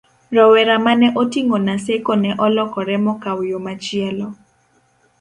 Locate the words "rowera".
0.35-0.75